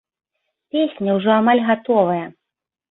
[0.75, 2.23] Песня ўжо амаль гатовая.